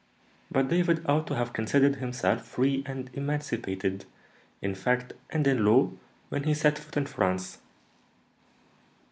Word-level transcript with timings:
"But 0.49 0.67
David 0.69 1.05
ought 1.07 1.27
to 1.27 1.35
have 1.35 1.53
considered 1.53 1.97
himself 1.97 2.43
free 2.43 2.81
and 2.87 3.11
emancipated, 3.13 4.05
in 4.59 4.73
fact 4.73 5.13
and 5.29 5.45
in 5.45 5.63
law, 5.63 5.91
when 6.29 6.45
he 6.45 6.55
set 6.55 6.79
foot 6.79 6.97
in 6.97 7.05
France." 7.05 7.59